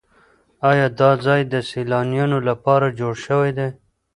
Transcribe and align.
ایا 0.69 0.87
دا 0.99 1.09
ځای 1.25 1.41
د 1.53 1.55
سیلانیانو 1.69 2.37
لپاره 2.49 2.87
جوړ 2.99 3.13
شوی 3.25 3.51
دی؟ 3.57 3.67